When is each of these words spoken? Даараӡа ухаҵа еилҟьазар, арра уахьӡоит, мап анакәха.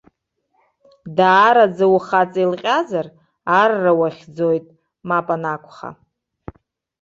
Даараӡа 1.17 1.85
ухаҵа 1.95 2.39
еилҟьазар, 2.41 3.07
арра 3.61 3.91
уахьӡоит, 3.99 4.65
мап 5.07 5.27
анакәха. 5.35 5.89